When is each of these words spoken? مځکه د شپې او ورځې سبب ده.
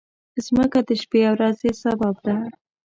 مځکه 0.55 0.79
د 0.87 0.89
شپې 1.01 1.21
او 1.29 1.35
ورځې 1.37 1.69
سبب 1.81 2.15
ده. 2.25 2.35